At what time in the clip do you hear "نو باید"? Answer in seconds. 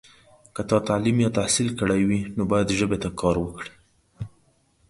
2.35-2.75